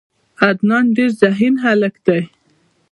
عدنان 0.45 0.85
ډیر 0.95 1.09
ذهین 1.21 1.55
هلک 1.65 1.95
ده. 2.05 2.19